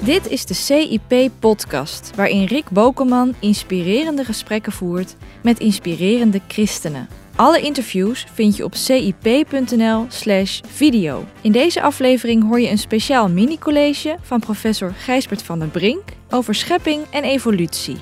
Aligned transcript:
Dit 0.00 0.30
is 0.30 0.46
de 0.46 0.54
CIP-podcast, 0.54 2.10
waarin 2.16 2.44
Rick 2.44 2.70
Bokelman 2.70 3.34
inspirerende 3.40 4.24
gesprekken 4.24 4.72
voert 4.72 5.16
met 5.42 5.58
inspirerende 5.58 6.40
christenen. 6.48 7.08
Alle 7.36 7.60
interviews 7.60 8.26
vind 8.34 8.56
je 8.56 8.64
op 8.64 8.74
cip.nl/slash 8.74 10.60
video. 10.66 11.24
In 11.40 11.52
deze 11.52 11.82
aflevering 11.82 12.48
hoor 12.48 12.60
je 12.60 12.70
een 12.70 12.78
speciaal 12.78 13.28
mini-college 13.28 14.16
van 14.20 14.40
professor 14.40 14.92
Gijsbert 14.92 15.42
van 15.42 15.58
der 15.58 15.68
Brink 15.68 16.02
over 16.30 16.54
schepping 16.54 17.04
en 17.10 17.24
evolutie. 17.24 17.96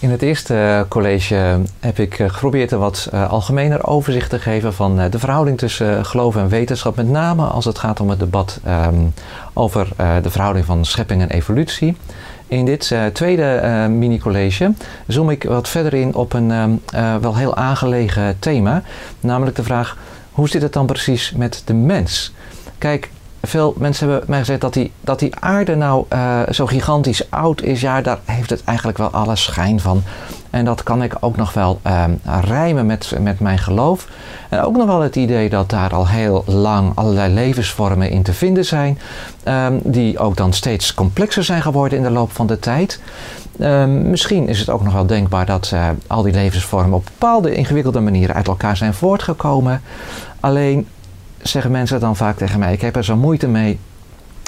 In 0.00 0.10
het 0.10 0.22
eerste 0.22 0.86
college 0.88 1.60
heb 1.80 1.98
ik 1.98 2.18
eh, 2.18 2.28
geprobeerd 2.28 2.70
een 2.70 2.78
wat 2.78 3.08
algemener 3.12 3.86
overzicht 3.86 4.30
te 4.30 4.38
geven 4.38 4.74
van 4.74 5.08
de 5.10 5.18
verhouding 5.18 5.58
tussen 5.58 6.04
geloof 6.04 6.36
en 6.36 6.48
wetenschap, 6.48 6.96
met 6.96 7.08
name 7.08 7.44
als 7.44 7.64
het 7.64 7.78
gaat 7.78 8.00
om 8.00 8.10
het 8.10 8.18
debat 8.18 8.60
um, 8.66 9.14
over 9.52 9.88
de 10.22 10.30
verhouding 10.30 10.64
van 10.66 10.84
schepping 10.84 11.22
en 11.22 11.30
evolutie. 11.30 11.96
In 12.46 12.64
dit 12.64 12.94
tweede 13.12 13.86
mini-college 13.90 14.72
zoom 15.06 15.30
ik 15.30 15.44
wat 15.44 15.68
verder 15.68 15.94
in 15.94 16.14
op 16.14 16.32
een 16.32 16.50
um, 16.50 16.80
wel 17.20 17.36
heel 17.36 17.56
aangelegen 17.56 18.38
thema, 18.38 18.82
namelijk 19.20 19.56
de 19.56 19.62
vraag: 19.62 19.96
hoe 20.32 20.48
zit 20.48 20.62
het 20.62 20.72
dan 20.72 20.86
precies 20.86 21.32
met 21.32 21.62
de 21.64 21.74
mens? 21.74 22.32
Kijk, 22.78 23.10
veel 23.48 23.74
mensen 23.78 24.08
hebben 24.08 24.28
mij 24.30 24.38
gezegd 24.38 24.60
dat 24.60 24.72
die, 24.72 24.92
dat 25.00 25.18
die 25.18 25.36
aarde 25.40 25.76
nou 25.76 26.04
uh, 26.12 26.40
zo 26.50 26.66
gigantisch 26.66 27.30
oud 27.30 27.62
is. 27.62 27.80
Ja, 27.80 28.00
daar 28.00 28.18
heeft 28.24 28.50
het 28.50 28.64
eigenlijk 28.64 28.98
wel 28.98 29.10
alle 29.10 29.36
schijn 29.36 29.80
van. 29.80 30.02
En 30.50 30.64
dat 30.64 30.82
kan 30.82 31.02
ik 31.02 31.14
ook 31.20 31.36
nog 31.36 31.52
wel 31.52 31.80
uh, 31.86 32.04
rijmen 32.40 32.86
met, 32.86 33.12
met 33.20 33.40
mijn 33.40 33.58
geloof. 33.58 34.08
En 34.48 34.60
ook 34.60 34.76
nog 34.76 34.86
wel 34.86 35.00
het 35.00 35.16
idee 35.16 35.48
dat 35.48 35.70
daar 35.70 35.94
al 35.94 36.08
heel 36.08 36.44
lang 36.46 36.92
allerlei 36.94 37.34
levensvormen 37.34 38.10
in 38.10 38.22
te 38.22 38.32
vinden 38.32 38.64
zijn. 38.64 38.98
Um, 39.44 39.80
die 39.84 40.18
ook 40.18 40.36
dan 40.36 40.52
steeds 40.52 40.94
complexer 40.94 41.44
zijn 41.44 41.62
geworden 41.62 41.98
in 41.98 42.04
de 42.04 42.10
loop 42.10 42.32
van 42.32 42.46
de 42.46 42.58
tijd. 42.58 43.00
Um, 43.60 44.10
misschien 44.10 44.48
is 44.48 44.58
het 44.58 44.70
ook 44.70 44.82
nog 44.82 44.92
wel 44.92 45.06
denkbaar 45.06 45.46
dat 45.46 45.70
uh, 45.74 45.88
al 46.06 46.22
die 46.22 46.32
levensvormen 46.32 46.98
op 46.98 47.04
bepaalde 47.04 47.54
ingewikkelde 47.54 48.00
manieren 48.00 48.34
uit 48.34 48.48
elkaar 48.48 48.76
zijn 48.76 48.94
voortgekomen. 48.94 49.82
Alleen 50.40 50.86
zeggen 51.42 51.70
mensen 51.70 52.00
dan 52.00 52.16
vaak 52.16 52.36
tegen 52.36 52.58
mij: 52.58 52.72
Ik 52.72 52.80
heb 52.80 52.96
er 52.96 53.04
zo 53.04 53.16
moeite 53.16 53.48
mee 53.48 53.78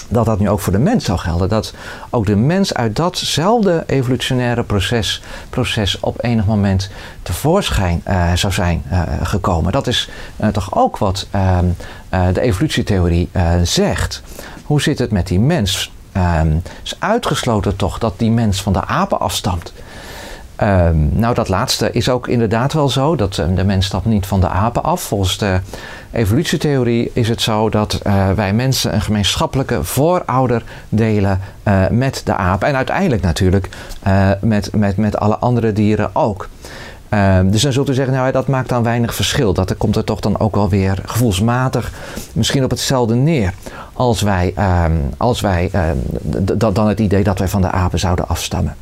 dat 0.08 0.27
dat 0.27 0.38
nu 0.38 0.48
ook 0.48 0.60
voor 0.60 0.72
de 0.72 0.78
mens 0.78 1.05
zou 1.05 1.19
gelden. 1.19 1.48
Dat 1.48 1.74
ook 2.10 2.27
de 2.27 2.36
mens 2.36 2.74
uit 2.74 2.96
datzelfde 2.96 3.84
evolutionaire 3.86 4.62
proces, 4.62 5.22
proces 5.50 6.00
op 6.00 6.24
enig 6.24 6.46
moment 6.46 6.91
tevoorschijn 7.22 8.02
uh, 8.08 8.33
zou 8.33 8.52
zijn 8.52 8.83
uh, 8.92 9.02
gekomen. 9.22 9.72
Dat 9.72 9.86
is 9.86 10.08
uh, 10.41 10.48
toch 10.48 10.74
ook 10.77 10.98
wat 10.98 11.27
ehm, 11.30 11.66
de 12.33 12.41
evolutietheorie 12.41 13.28
zegt. 13.62 14.22
Hoe 14.64 14.83
zit 14.83 14.98
het 14.98 15.11
met 15.11 15.27
die 15.27 15.41
mens? 15.41 15.92
Um, 16.16 16.62
is 16.83 16.96
uitgesloten 16.98 17.77
toch 17.77 17.98
dat 17.98 18.18
die 18.18 18.30
mens 18.30 18.62
van 18.62 18.72
de 18.72 18.84
apen 18.84 19.20
afstamt. 19.20 19.72
Um, 20.62 21.11
nou, 21.12 21.34
dat 21.34 21.48
laatste 21.48 21.92
is 21.92 22.08
ook 22.08 22.28
inderdaad 22.28 22.72
wel 22.72 22.89
zo. 22.89 23.16
Dat 23.16 23.34
de 23.34 23.64
mens 23.64 23.86
stapt 23.86 24.05
niet 24.05 24.27
van 24.27 24.41
de 24.41 24.48
apen 24.48 24.83
af. 24.83 25.02
Volgens 25.02 25.39
de 25.39 25.61
evolutietheorie 26.12 27.11
is 27.12 27.28
het 27.28 27.42
zo 27.42 27.69
dat 27.69 28.00
uh, 28.06 28.30
wij 28.30 28.52
mensen 28.52 28.94
een 28.94 29.00
gemeenschappelijke 29.00 29.84
voorouder 29.84 30.62
delen 30.89 31.41
uh, 31.64 31.89
met 31.89 32.22
de 32.25 32.34
apen. 32.34 32.69
En 32.69 32.77
uiteindelijk 32.77 33.22
natuurlijk 33.22 33.69
met, 34.41 34.75
met, 34.75 34.97
met 34.97 35.19
alle 35.19 35.36
andere 35.36 35.72
dieren 35.72 36.11
ook. 36.12 36.48
dus 37.45 37.62
dan 37.62 37.72
zult 37.72 37.89
u 37.89 37.95
zeggen, 37.95 38.14
nou 38.14 38.33
dat 38.33 38.48
maakt 38.48 38.69
dan 38.69 38.83
weinig 38.83 39.14
verschil. 39.14 39.52
Dat 39.52 39.77
komt 39.77 39.97
er 39.97 40.05
toch 40.05 40.20
dan 40.20 40.39
ook 40.39 40.55
wel 40.55 40.69
weer 40.69 40.98
gevoelsmatig 41.05 41.92
misschien 42.33 42.64
op 42.64 42.70
hetzelfde 42.70 43.14
neer. 43.14 43.55
Als 43.92 44.20
wij, 44.20 44.55
als 45.17 45.41
wij 45.41 45.70
dan 46.56 46.89
het 46.89 47.00
idee 47.00 47.22
dat 47.22 47.39
wij 47.39 47.48
van 47.48 47.62
de 47.62 47.70
apen 47.70 47.98
zouden 47.98 48.28
afstammen. 48.28 48.74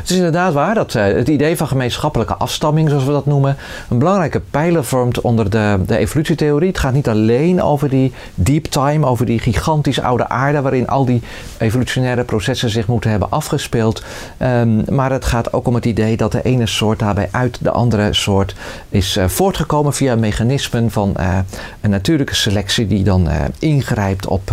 Het 0.00 0.10
is 0.10 0.16
inderdaad 0.16 0.52
waar 0.52 0.74
dat 0.74 0.94
uh, 0.94 1.02
het 1.04 1.28
idee 1.28 1.56
van 1.56 1.66
gemeenschappelijke 1.66 2.34
afstamming, 2.34 2.88
zoals 2.88 3.04
we 3.04 3.12
dat 3.12 3.26
noemen, 3.26 3.56
een 3.90 3.98
belangrijke 3.98 4.40
pijler 4.40 4.84
vormt 4.84 5.20
onder 5.20 5.50
de, 5.50 5.78
de 5.86 5.96
evolutietheorie. 5.96 6.68
Het 6.68 6.78
gaat 6.78 6.92
niet 6.92 7.08
alleen 7.08 7.62
over 7.62 7.88
die 7.88 8.12
deep 8.34 8.64
time, 8.64 9.06
over 9.06 9.26
die 9.26 9.38
gigantisch 9.38 10.00
oude 10.00 10.28
aarde, 10.28 10.60
waarin 10.60 10.88
al 10.88 11.04
die 11.04 11.22
evolutionaire 11.58 12.24
processen 12.24 12.70
zich 12.70 12.86
moeten 12.86 13.10
hebben 13.10 13.30
afgespeeld. 13.30 14.02
Um, 14.42 14.84
maar 14.88 15.12
het 15.12 15.24
gaat 15.24 15.52
ook 15.52 15.66
om 15.66 15.74
het 15.74 15.84
idee 15.84 16.16
dat 16.16 16.32
de 16.32 16.42
ene 16.42 16.66
soort 16.66 16.98
daarbij 16.98 17.28
uit 17.30 17.58
de 17.60 17.70
andere 17.70 18.12
soort 18.12 18.54
is 18.88 19.16
uh, 19.16 19.28
voortgekomen 19.28 19.94
via 19.94 20.16
mechanismen 20.16 20.90
van 20.90 21.14
uh, 21.20 21.38
een 21.80 21.90
natuurlijke 21.90 22.34
selectie 22.34 22.86
die 22.86 23.02
dan 23.02 23.28
ingrijpt 23.58 24.26
op 24.26 24.52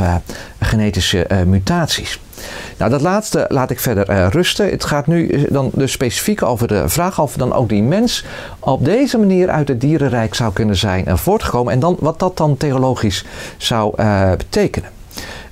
genetische 0.59 1.27
mutaties. 1.45 2.19
Nou, 2.77 2.91
dat 2.91 3.01
laatste 3.01 3.45
laat 3.49 3.69
ik 3.69 3.79
verder 3.79 4.09
uh, 4.09 4.27
rusten. 4.29 4.69
Het 4.69 4.85
gaat 4.85 5.07
nu 5.07 5.27
eh, 5.27 5.43
dan 5.49 5.71
dus 5.73 5.91
specifiek 5.91 6.43
over 6.43 6.67
de 6.67 6.89
vraag 6.89 7.19
of 7.19 7.35
dan 7.35 7.53
ook 7.53 7.69
die 7.69 7.83
mens 7.83 8.25
op 8.59 8.85
deze 8.85 9.17
manier 9.17 9.49
uit 9.49 9.67
het 9.67 9.81
dierenrijk 9.81 10.35
zou 10.35 10.53
kunnen 10.53 10.75
zijn 10.75 11.05
en 11.05 11.17
voortgekomen. 11.17 11.73
En 11.73 11.79
dan, 11.79 11.97
wat 11.99 12.19
dat 12.19 12.37
dan 12.37 12.57
theologisch 12.57 13.25
zou 13.57 13.93
uh, 13.97 14.31
betekenen. 14.31 14.89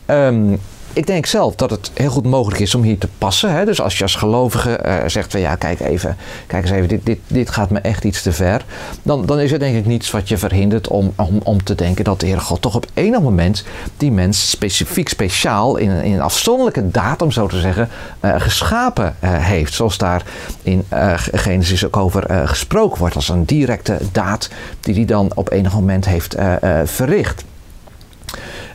Um, 0.07 0.59
ik 0.95 1.07
denk 1.07 1.25
zelf 1.25 1.56
dat 1.56 1.69
het 1.69 1.91
heel 1.94 2.09
goed 2.09 2.25
mogelijk 2.25 2.61
is 2.61 2.75
om 2.75 2.81
hier 2.81 2.97
te 2.97 3.07
passen. 3.17 3.53
Hè? 3.53 3.66
Dus 3.66 3.81
als 3.81 3.97
je 3.97 4.03
als 4.03 4.16
gelovige 4.16 4.79
uh, 4.85 4.95
zegt 5.06 5.31
van 5.31 5.39
ja, 5.39 5.56
kijk 5.56 5.79
even, 5.79 6.17
kijk 6.47 6.63
eens 6.63 6.72
even, 6.72 6.88
dit, 6.88 7.06
dit, 7.06 7.19
dit 7.28 7.50
gaat 7.50 7.69
me 7.69 7.79
echt 7.79 8.03
iets 8.03 8.22
te 8.22 8.31
ver. 8.31 8.66
Dan, 9.03 9.25
dan 9.25 9.39
is 9.39 9.51
er 9.51 9.59
denk 9.59 9.75
ik 9.75 9.85
niets 9.85 10.11
wat 10.11 10.28
je 10.28 10.38
verhindert 10.38 10.88
om, 10.88 11.13
om, 11.16 11.39
om 11.44 11.63
te 11.63 11.75
denken 11.75 12.03
dat 12.03 12.19
de 12.19 12.25
Heer 12.25 12.41
God 12.41 12.61
toch 12.61 12.75
op 12.75 12.85
enig 12.94 13.22
moment 13.22 13.63
die 13.97 14.11
mens 14.11 14.50
specifiek, 14.50 15.09
speciaal, 15.09 15.78
in 15.78 15.89
een, 15.89 16.03
in 16.03 16.13
een 16.13 16.22
afzonderlijke 16.22 16.91
datum, 16.91 17.31
zo 17.31 17.47
te 17.47 17.59
zeggen, 17.59 17.89
uh, 18.22 18.35
geschapen 18.38 19.16
uh, 19.23 19.29
heeft. 19.45 19.73
Zoals 19.73 19.97
daar 19.97 20.23
in 20.63 20.85
Genesis 21.31 21.85
ook 21.85 21.97
over 21.97 22.47
gesproken 22.47 23.00
wordt. 23.00 23.16
Als 23.16 23.29
een 23.29 23.45
directe 23.45 23.97
daad 24.12 24.50
die 24.79 24.95
hij 24.95 25.06
dan 25.06 25.31
op 25.35 25.51
enig 25.51 25.73
moment 25.73 26.06
heeft 26.06 26.35
verricht. 26.83 27.44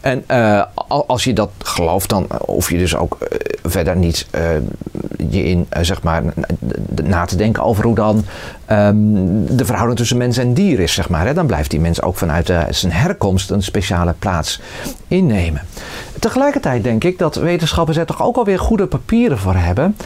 En 0.01 0.25
uh, 0.31 0.63
als 0.87 1.25
je 1.25 1.33
dat 1.33 1.51
gelooft, 1.59 2.09
dan 2.09 2.27
hoef 2.47 2.71
je 2.71 2.79
dus 2.79 2.97
ook 2.97 3.19
uh, 3.21 3.29
verder 3.63 3.97
niet 3.97 4.27
je 5.31 5.45
in, 5.45 5.67
zeg 5.81 6.03
maar, 6.03 6.23
na 7.03 7.25
te 7.25 7.37
denken 7.37 7.63
over 7.63 7.85
hoe 7.85 7.95
dan 7.95 8.25
um, 8.71 9.57
de 9.57 9.65
verhouding 9.65 9.99
tussen 9.99 10.17
mens 10.17 10.37
en 10.37 10.55
dier 10.55 10.81
is, 10.81 10.93
zeg 10.93 11.09
maar. 11.09 11.27
Hè. 11.27 11.35
Dan 11.35 11.47
blijft 11.47 11.71
die 11.71 11.81
mens 11.81 12.03
ook 12.03 12.17
vanuit 12.17 12.53
zijn 12.71 12.93
herkomst 12.93 13.51
een 13.51 13.63
speciale 13.63 14.15
plaats 14.19 14.61
innemen. 15.09 15.63
Tegelijkertijd 16.19 16.85
denk 16.85 17.05
ik 17.05 17.19
dat 17.19 17.35
wetenschappers 17.35 17.97
er 17.97 18.07
toch 18.07 18.23
ook 18.23 18.37
alweer 18.37 18.59
goede 18.59 18.87
papieren 18.87 19.39
voor 19.39 19.55
hebben 19.55 19.97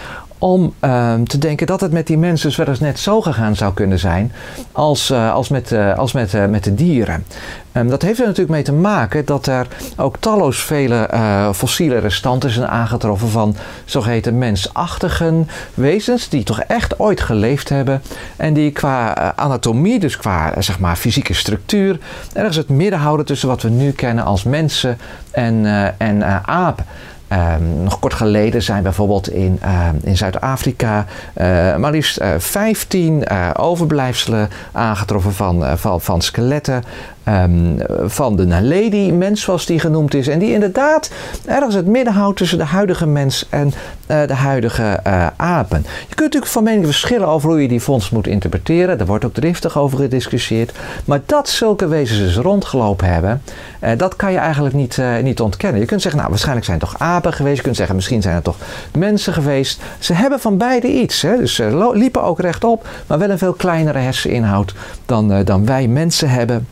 om 0.44 0.75
uh, 0.81 1.15
te 1.15 1.38
denken 1.38 1.66
dat 1.66 1.81
het 1.81 1.93
met 1.93 2.06
die 2.06 2.19
mensen 2.19 2.49
dus 2.49 2.56
wel 2.56 2.66
eens 2.66 2.81
net 2.81 2.99
zo 2.99 3.21
gegaan 3.21 3.56
zou 3.56 3.75
kunnen 3.75 3.99
zijn 3.99 4.32
als, 4.72 5.10
uh, 5.10 5.32
als, 5.32 5.49
met, 5.49 5.72
uh, 5.72 5.99
als 5.99 6.12
met, 6.12 6.34
uh, 6.34 6.47
met 6.47 6.65
de 6.65 6.75
dieren. 6.75 7.25
Um, 7.72 7.88
dat 7.88 8.03
heeft 8.03 8.19
er 8.19 8.27
natuurlijk 8.27 8.55
mee 8.55 8.62
te 8.62 8.72
maken 8.72 9.25
dat 9.25 9.47
er 9.47 9.66
ook 9.97 10.16
talloos 10.16 10.62
vele 10.62 11.09
fossiele 11.55 11.99
restanten 11.99 12.50
zijn 12.50 12.69
aangetroffen 12.69 13.28
van 13.28 13.56
zogeheten 13.84 14.38
mensachtige 14.38 15.44
wezens 15.75 16.28
die 16.28 16.43
toch 16.43 16.61
echt 16.61 16.99
ooit 16.99 17.21
geleefd 17.21 17.69
hebben 17.69 18.03
en 18.37 18.55
die 18.55 18.71
qua 18.71 19.32
anatomie, 19.37 20.00
dus 20.00 20.16
qua 20.16 20.53
zeg 20.59 20.78
maar 20.78 20.97
fysieke 20.97 21.34
structuur, 21.34 21.99
ergens 22.32 22.56
het 22.56 22.69
midden 22.69 22.99
houden 22.99 23.26
tussen 23.26 23.49
wat 23.49 23.62
we 23.62 23.69
nu 23.69 23.93
kennen 23.93 24.25
als 24.25 24.43
mensen 24.43 24.99
en, 25.31 25.66
en 25.99 26.25
apen. 26.47 26.84
Um, 27.34 27.82
nog 27.82 27.98
kort 27.98 28.14
geleden 28.14 28.62
zijn 28.62 28.82
bijvoorbeeld 28.82 29.30
in, 29.30 29.60
uh, 29.64 29.88
in 30.02 30.16
Zuid-Afrika 30.16 31.06
uh, 31.36 31.76
maar 31.76 31.90
liefst 31.90 32.20
uh, 32.20 32.28
15 32.38 33.28
overblijfselen 33.56 34.48
aangetroffen 34.72 35.32
van, 35.32 35.78
van, 35.78 36.00
van 36.00 36.22
skeletten 36.22 36.84
um, 37.28 37.76
van 38.04 38.36
de 38.36 38.46
Naledi-mens, 38.46 39.40
zoals 39.40 39.66
die 39.66 39.78
genoemd 39.78 40.14
is. 40.14 40.28
En 40.28 40.38
die 40.38 40.52
inderdaad 40.52 41.10
ergens 41.44 41.75
het 41.75 41.87
midden 41.87 42.12
houdt 42.12 42.37
tussen 42.37 42.58
de 42.58 42.64
huidige 42.64 43.06
mens 43.06 43.46
en 43.50 43.66
uh, 43.66 44.26
de 44.26 44.34
huidige 44.34 45.00
uh, 45.06 45.26
apen. 45.37 45.78
Je 45.82 46.14
kunt 46.14 46.20
natuurlijk 46.20 46.52
van 46.52 46.62
mening 46.62 46.84
verschillen 46.84 47.28
over 47.28 47.50
hoe 47.50 47.62
je 47.62 47.69
die 47.69 47.82
vondst 47.82 48.12
moet 48.12 48.26
interpreteren. 48.26 48.99
Daar 48.99 49.06
wordt 49.06 49.25
ook 49.25 49.34
driftig 49.34 49.78
over 49.78 49.99
gediscussieerd. 49.99 50.72
Maar 51.04 51.20
dat 51.26 51.49
zulke 51.49 51.88
wezens 51.88 52.19
dus 52.19 52.37
rondgelopen 52.37 53.12
hebben, 53.12 53.43
uh, 53.84 53.90
dat 53.96 54.16
kan 54.16 54.32
je 54.32 54.38
eigenlijk 54.38 54.75
niet, 54.75 54.99
niet 55.22 55.40
ontkennen. 55.40 55.81
Je 55.81 55.87
kunt 55.87 56.02
zeggen, 56.02 56.20
nou 56.20 56.31
waarschijnlijk 56.31 56.66
zijn 56.66 56.78
het 56.78 56.88
toch 56.88 57.00
apen 57.00 57.32
geweest. 57.32 57.56
Je 57.56 57.62
kunt 57.62 57.76
zeggen, 57.76 57.94
misschien 57.94 58.22
zijn 58.22 58.34
het 58.34 58.44
toch 58.44 58.56
mensen 58.99 59.32
geweest. 59.32 59.81
Ze 59.99 60.12
hebben 60.12 60.40
van 60.40 60.56
beide 60.56 60.93
iets. 60.93 61.22
Hè? 61.22 61.37
Dus 61.37 61.54
ze 61.54 61.90
liepen 61.94 62.22
ook 62.22 62.40
rechtop, 62.40 62.88
maar 63.06 63.19
wel 63.19 63.31
een 63.31 63.38
veel 63.38 63.52
kleinere 63.52 63.99
herseninhoud 63.99 64.75
dan, 65.06 65.44
dan 65.44 65.66
wij 65.66 65.88
mensen 65.88 66.28
hebben. 66.28 66.66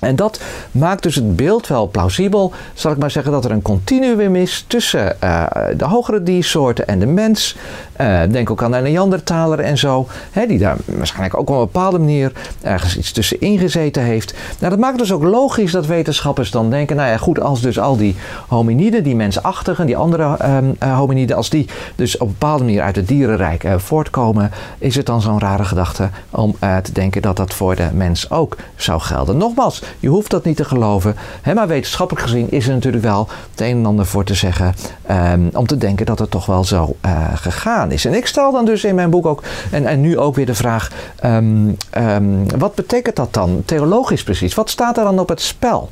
En 0.00 0.16
dat 0.16 0.40
maakt 0.70 1.02
dus 1.02 1.14
het 1.14 1.36
beeld 1.36 1.66
wel 1.66 1.88
plausibel, 1.88 2.52
zal 2.74 2.92
ik 2.92 2.98
maar 2.98 3.10
zeggen, 3.10 3.32
dat 3.32 3.44
er 3.44 3.50
een 3.50 3.62
continuum 3.62 4.36
is 4.36 4.64
tussen 4.66 5.16
uh, 5.24 5.46
de 5.76 5.84
hogere 5.84 6.22
diersoorten 6.22 6.86
en 6.86 6.98
de 6.98 7.06
mens. 7.06 7.56
Uh, 8.00 8.20
denk 8.30 8.50
ook 8.50 8.62
aan 8.62 8.70
de 8.70 8.78
Neandertaler 8.78 9.60
en 9.60 9.78
zo, 9.78 10.06
hè, 10.30 10.46
die 10.46 10.58
daar 10.58 10.76
waarschijnlijk 10.84 11.36
ook 11.36 11.50
op 11.50 11.54
een 11.54 11.60
bepaalde 11.60 11.98
manier 11.98 12.32
ergens 12.62 12.96
iets 12.96 13.12
tussenin 13.12 13.58
gezeten 13.58 14.02
heeft. 14.02 14.34
Nou, 14.58 14.70
dat 14.70 14.80
maakt 14.80 14.98
dus 14.98 15.12
ook 15.12 15.22
logisch 15.22 15.72
dat 15.72 15.86
wetenschappers 15.86 16.50
dan 16.50 16.70
denken, 16.70 16.96
nou 16.96 17.08
ja 17.08 17.16
goed, 17.16 17.40
als 17.40 17.60
dus 17.60 17.78
al 17.78 17.96
die 17.96 18.16
hominiden, 18.48 19.02
die 19.02 19.16
mensachtigen, 19.16 19.86
die 19.86 19.96
andere 19.96 20.36
uh, 20.82 20.96
hominiden, 20.98 21.36
als 21.36 21.50
die 21.50 21.68
dus 21.94 22.14
op 22.16 22.26
een 22.26 22.36
bepaalde 22.38 22.64
manier 22.64 22.82
uit 22.82 22.96
het 22.96 23.08
dierenrijk 23.08 23.64
voortkomen, 23.76 24.50
is 24.78 24.94
het 24.94 25.06
dan 25.06 25.20
zo'n 25.20 25.40
rare 25.40 25.64
gedachte 25.64 26.08
om 26.30 26.56
te 26.82 26.92
denken 26.92 27.22
dat 27.22 27.36
dat 27.36 27.54
voor 27.54 27.76
de 27.76 27.88
mens 27.92 28.30
ook 28.30 28.56
zou 28.76 29.00
gelden. 29.00 29.36
Nogmaals, 29.36 29.82
je 29.98 30.08
hoeft 30.08 30.30
dat 30.30 30.44
niet 30.44 30.56
te 30.56 30.64
geloven. 30.64 31.16
Hè, 31.42 31.54
maar 31.54 31.68
wetenschappelijk 31.68 32.24
gezien 32.24 32.50
is 32.50 32.66
er 32.66 32.74
natuurlijk 32.74 33.04
wel 33.04 33.28
het 33.50 33.60
een 33.60 33.76
en 33.76 33.86
ander 33.86 34.06
voor 34.06 34.24
te 34.24 34.34
zeggen. 34.34 34.74
Um, 35.10 35.50
om 35.52 35.66
te 35.66 35.76
denken 35.76 36.06
dat 36.06 36.18
het 36.18 36.30
toch 36.30 36.46
wel 36.46 36.64
zo 36.64 36.96
uh, 37.06 37.28
gegaan 37.34 37.92
is. 37.92 38.04
En 38.04 38.14
ik 38.14 38.26
stel 38.26 38.52
dan 38.52 38.64
dus 38.64 38.84
in 38.84 38.94
mijn 38.94 39.10
boek 39.10 39.26
ook, 39.26 39.42
en, 39.70 39.86
en 39.86 40.00
nu 40.00 40.18
ook 40.18 40.34
weer 40.34 40.46
de 40.46 40.54
vraag: 40.54 40.90
um, 41.24 41.76
um, 41.98 42.58
wat 42.58 42.74
betekent 42.74 43.16
dat 43.16 43.34
dan 43.34 43.62
theologisch 43.64 44.22
precies? 44.22 44.54
Wat 44.54 44.70
staat 44.70 44.98
er 44.98 45.04
dan 45.04 45.18
op 45.18 45.28
het 45.28 45.40
spel? 45.40 45.90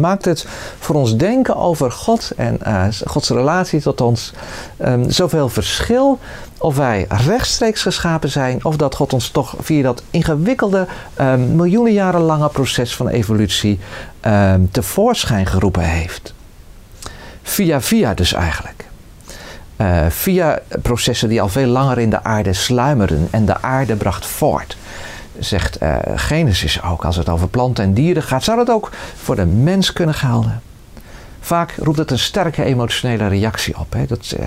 Maakt 0.00 0.24
het 0.24 0.46
voor 0.78 0.94
ons 0.94 1.16
denken 1.16 1.56
over 1.56 1.92
God 1.92 2.30
en 2.36 2.58
uh, 2.66 2.84
Gods 3.04 3.28
relatie 3.28 3.80
tot 3.80 4.00
ons 4.00 4.32
um, 4.84 5.10
zoveel 5.10 5.48
verschil 5.48 6.18
of 6.58 6.76
wij 6.76 7.06
rechtstreeks 7.08 7.82
geschapen 7.82 8.28
zijn 8.28 8.64
of 8.64 8.76
dat 8.76 8.94
God 8.94 9.12
ons 9.12 9.28
toch 9.28 9.54
via 9.60 9.82
dat 9.82 10.02
ingewikkelde 10.10 10.86
um, 11.20 11.56
miljoenen 11.56 11.92
jaren 11.92 12.20
lange 12.20 12.48
proces 12.48 12.96
van 12.96 13.08
evolutie 13.08 13.78
um, 14.26 14.70
tevoorschijn 14.70 15.46
geroepen 15.46 15.82
heeft. 15.82 16.34
Via 17.42 17.80
via 17.80 18.14
dus 18.14 18.32
eigenlijk. 18.32 18.88
Uh, 19.76 20.06
via 20.08 20.58
processen 20.82 21.28
die 21.28 21.40
al 21.40 21.48
veel 21.48 21.66
langer 21.66 21.98
in 21.98 22.10
de 22.10 22.24
aarde 22.24 22.52
sluimerden 22.52 23.28
en 23.30 23.44
de 23.44 23.62
aarde 23.62 23.96
bracht 23.96 24.26
voort 24.26 24.76
zegt 25.38 25.82
uh, 25.82 25.96
Genesis 26.14 26.82
ook, 26.82 27.04
als 27.04 27.16
het 27.16 27.28
over 27.28 27.48
planten 27.48 27.84
en 27.84 27.94
dieren 27.94 28.22
gaat, 28.22 28.44
zou 28.44 28.56
dat 28.56 28.70
ook 28.70 28.90
voor 29.16 29.36
de 29.36 29.46
mens 29.46 29.92
kunnen 29.92 30.14
gelden. 30.14 30.62
Vaak 31.40 31.74
roept 31.78 31.98
het 31.98 32.10
een 32.10 32.18
sterke 32.18 32.64
emotionele 32.64 33.26
reactie 33.28 33.78
op. 33.78 33.92
Hè. 33.92 34.06
Dat 34.06 34.34
uh, 34.40 34.46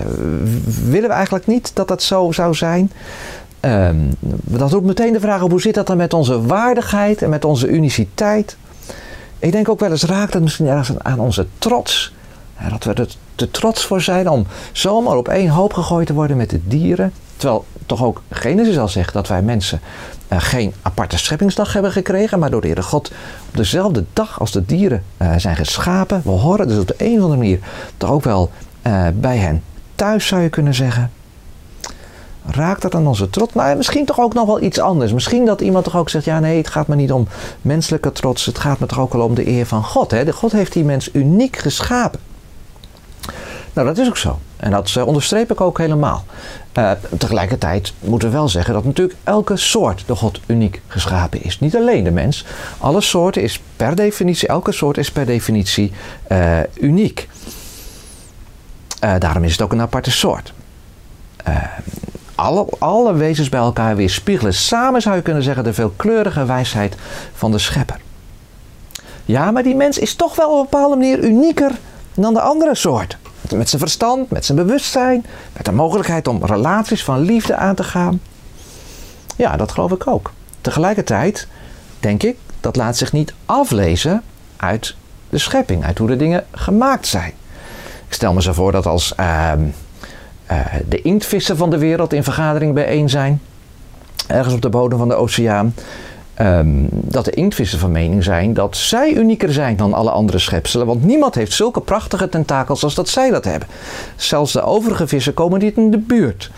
willen 0.90 1.08
we 1.08 1.14
eigenlijk 1.14 1.46
niet 1.46 1.70
dat 1.74 1.88
dat 1.88 2.02
zo 2.02 2.32
zou 2.32 2.54
zijn. 2.54 2.92
Um, 3.60 4.10
dat 4.42 4.72
roept 4.72 4.86
meteen 4.86 5.12
de 5.12 5.20
vraag 5.20 5.42
op 5.42 5.50
hoe 5.50 5.60
zit 5.60 5.74
dat 5.74 5.86
dan 5.86 5.96
met 5.96 6.14
onze 6.14 6.42
waardigheid 6.42 7.22
en 7.22 7.30
met 7.30 7.44
onze 7.44 7.68
uniciteit. 7.68 8.56
Ik 9.38 9.52
denk 9.52 9.68
ook 9.68 9.80
wel 9.80 9.90
eens 9.90 10.04
raakt 10.04 10.34
het 10.34 10.42
misschien 10.42 10.66
ergens 10.66 10.98
aan 10.98 11.18
onze 11.18 11.46
trots. 11.58 12.12
Dat 12.70 12.84
we 12.84 12.92
er 12.92 13.14
te 13.34 13.50
trots 13.50 13.84
voor 13.86 14.00
zijn 14.00 14.28
om 14.28 14.46
zomaar 14.72 15.16
op 15.16 15.28
één 15.28 15.48
hoop 15.48 15.72
gegooid 15.72 16.06
te 16.06 16.12
worden 16.12 16.36
met 16.36 16.50
de 16.50 16.60
dieren. 16.64 17.12
Terwijl 17.36 17.64
toch 17.86 18.04
ook 18.04 18.22
Genesis 18.30 18.78
al 18.78 18.88
zegt 18.88 19.12
dat 19.12 19.28
wij 19.28 19.42
mensen 19.42 19.80
uh, 20.32 20.40
geen 20.40 20.74
aparte 20.82 21.18
scheppingsdag 21.18 21.72
hebben 21.72 21.92
gekregen, 21.92 22.38
maar 22.38 22.50
door 22.50 22.60
de 22.60 22.82
God 22.82 23.10
op 23.48 23.56
dezelfde 23.56 24.04
dag 24.12 24.40
als 24.40 24.52
de 24.52 24.66
dieren 24.66 25.02
uh, 25.18 25.34
zijn 25.36 25.56
geschapen. 25.56 26.20
We 26.24 26.30
horen 26.30 26.68
dus 26.68 26.78
op 26.78 26.88
de 26.88 26.94
een 26.98 27.16
of 27.16 27.22
andere 27.22 27.36
manier 27.36 27.58
toch 27.96 28.10
ook 28.10 28.24
wel 28.24 28.50
uh, 28.86 29.06
bij 29.14 29.36
hen 29.36 29.62
thuis, 29.94 30.26
zou 30.26 30.42
je 30.42 30.48
kunnen 30.48 30.74
zeggen. 30.74 31.10
Raakt 32.46 32.82
dat 32.82 32.94
aan 32.94 33.06
onze 33.06 33.30
trots? 33.30 33.54
Nou, 33.54 33.76
misschien 33.76 34.04
toch 34.04 34.20
ook 34.20 34.34
nog 34.34 34.46
wel 34.46 34.62
iets 34.62 34.78
anders. 34.78 35.12
Misschien 35.12 35.44
dat 35.44 35.60
iemand 35.60 35.84
toch 35.84 35.96
ook 35.96 36.10
zegt: 36.10 36.24
ja, 36.24 36.40
nee, 36.40 36.56
het 36.56 36.68
gaat 36.68 36.86
me 36.86 36.94
niet 36.94 37.12
om 37.12 37.28
menselijke 37.62 38.12
trots. 38.12 38.44
Het 38.46 38.58
gaat 38.58 38.78
me 38.78 38.86
toch 38.86 39.00
ook 39.00 39.12
wel 39.12 39.24
om 39.24 39.34
de 39.34 39.48
eer 39.48 39.66
van 39.66 39.84
God. 39.84 40.10
Hè? 40.10 40.24
De 40.24 40.32
God 40.32 40.52
heeft 40.52 40.72
die 40.72 40.84
mens 40.84 41.08
uniek 41.12 41.56
geschapen. 41.56 42.20
Nou, 43.72 43.86
dat 43.86 43.98
is 43.98 44.08
ook 44.08 44.16
zo. 44.16 44.38
En 44.64 44.70
dat 44.70 44.94
uh, 44.98 45.06
onderstreep 45.06 45.52
ik 45.52 45.60
ook 45.60 45.78
helemaal. 45.78 46.24
Uh, 46.78 46.90
tegelijkertijd 47.18 47.92
moeten 48.00 48.28
we 48.28 48.34
wel 48.34 48.48
zeggen 48.48 48.74
dat 48.74 48.84
natuurlijk 48.84 49.18
elke 49.24 49.56
soort 49.56 50.02
door 50.06 50.16
God 50.16 50.40
uniek 50.46 50.80
geschapen 50.86 51.42
is. 51.42 51.60
Niet 51.60 51.76
alleen 51.76 52.04
de 52.04 52.10
mens. 52.10 52.44
Alle 52.78 53.00
soorten 53.00 53.42
is 53.42 53.60
per 53.76 53.94
definitie, 53.94 54.48
elke 54.48 54.72
soort 54.72 54.98
is 54.98 55.12
per 55.12 55.26
definitie 55.26 55.92
uh, 56.28 56.58
uniek. 56.80 57.28
daarom 59.18 59.44
is 59.44 59.52
het 59.52 59.62
ook 59.62 59.72
een 59.72 59.80
aparte 59.80 60.10
soort. 60.10 60.52
alle, 62.34 62.66
alle 62.78 63.12
wezens 63.12 63.48
bij 63.48 63.60
elkaar 63.60 63.96
weer 63.96 64.10
spiegelen. 64.10 64.54
Samen 64.54 65.02
zou 65.02 65.16
je 65.16 65.22
kunnen 65.22 65.42
zeggen 65.42 65.64
de 65.64 65.74
veelkleurige 65.74 66.44
wijsheid 66.44 66.96
van 67.34 67.50
de 67.50 67.58
schepper. 67.58 68.00
Ja, 69.24 69.50
maar 69.50 69.62
die 69.62 69.76
mens 69.76 69.98
is 69.98 70.14
toch 70.14 70.36
wel 70.36 70.50
op 70.50 70.56
een 70.56 70.70
bepaalde 70.70 70.96
manier 70.96 71.24
unieker 71.24 71.70
dan 72.14 72.34
de 72.34 72.40
andere 72.40 72.74
soorten. 72.74 73.23
Met 73.52 73.68
zijn 73.68 73.80
verstand, 73.80 74.30
met 74.30 74.44
zijn 74.44 74.58
bewustzijn, 74.58 75.26
met 75.52 75.64
de 75.64 75.72
mogelijkheid 75.72 76.28
om 76.28 76.44
relaties 76.44 77.04
van 77.04 77.20
liefde 77.20 77.56
aan 77.56 77.74
te 77.74 77.84
gaan. 77.84 78.20
Ja, 79.36 79.56
dat 79.56 79.72
geloof 79.72 79.92
ik 79.92 80.06
ook. 80.06 80.32
Tegelijkertijd 80.60 81.48
denk 82.00 82.22
ik, 82.22 82.36
dat 82.60 82.76
laat 82.76 82.96
zich 82.96 83.12
niet 83.12 83.34
aflezen 83.46 84.22
uit 84.56 84.94
de 85.30 85.38
schepping, 85.38 85.84
uit 85.84 85.98
hoe 85.98 86.08
de 86.08 86.16
dingen 86.16 86.44
gemaakt 86.50 87.06
zijn. 87.06 87.32
Ik 88.06 88.14
stel 88.14 88.32
me 88.32 88.42
zo 88.42 88.52
voor 88.52 88.72
dat 88.72 88.86
als 88.86 89.14
uh, 89.20 89.52
uh, 90.50 90.66
de 90.88 91.02
inktvissen 91.02 91.56
van 91.56 91.70
de 91.70 91.78
wereld 91.78 92.12
in 92.12 92.24
vergadering 92.24 92.74
bijeen 92.74 93.08
zijn, 93.08 93.40
ergens 94.26 94.54
op 94.54 94.62
de 94.62 94.68
bodem 94.68 94.98
van 94.98 95.08
de 95.08 95.14
oceaan, 95.14 95.74
Um, 96.40 96.88
dat 96.90 97.24
de 97.24 97.30
inktvissen 97.30 97.78
van 97.78 97.92
mening 97.92 98.24
zijn 98.24 98.54
dat 98.54 98.76
zij 98.76 99.12
unieker 99.12 99.52
zijn 99.52 99.76
dan 99.76 99.94
alle 99.94 100.10
andere 100.10 100.38
schepselen. 100.38 100.86
Want 100.86 101.04
niemand 101.04 101.34
heeft 101.34 101.52
zulke 101.52 101.80
prachtige 101.80 102.28
tentakels 102.28 102.84
als 102.84 102.94
dat 102.94 103.08
zij 103.08 103.30
dat 103.30 103.44
hebben. 103.44 103.68
Zelfs 104.16 104.52
de 104.52 104.62
overige 104.62 105.06
vissen 105.06 105.34
komen 105.34 105.60
niet 105.60 105.76
in 105.76 105.90
de 105.90 105.98
buurt. 105.98 106.50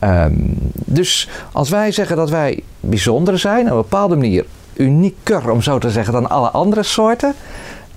Um, 0.00 0.54
dus 0.72 1.28
als 1.52 1.68
wij 1.68 1.92
zeggen 1.92 2.16
dat 2.16 2.30
wij 2.30 2.62
bijzonder 2.80 3.38
zijn, 3.38 3.64
op 3.64 3.70
een 3.70 3.76
bepaalde 3.76 4.16
manier 4.16 4.44
unieker, 4.74 5.50
om 5.50 5.62
zo 5.62 5.78
te 5.78 5.90
zeggen, 5.90 6.12
dan 6.12 6.30
alle 6.30 6.50
andere 6.50 6.82
soorten, 6.82 7.34